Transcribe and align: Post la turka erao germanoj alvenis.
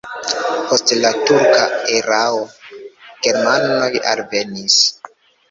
Post 0.69 0.93
la 1.03 1.11
turka 1.31 1.65
erao 1.97 2.41
germanoj 3.29 3.93
alvenis. 4.15 4.81